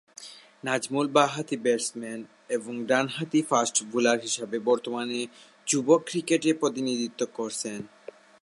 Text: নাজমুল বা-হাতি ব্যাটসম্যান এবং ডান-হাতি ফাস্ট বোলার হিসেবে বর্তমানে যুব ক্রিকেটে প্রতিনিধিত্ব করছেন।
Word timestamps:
নাজমুল 0.63 1.07
বা-হাতি 1.07 1.57
ব্যাটসম্যান 1.57 2.19
এবং 2.49 2.73
ডান-হাতি 2.85 3.41
ফাস্ট 3.41 3.75
বোলার 3.91 4.19
হিসেবে 4.21 4.57
বর্তমানে 4.59 5.19
যুব 5.67 5.87
ক্রিকেটে 6.05 6.53
প্রতিনিধিত্ব 6.53 7.21
করছেন। 7.33 7.79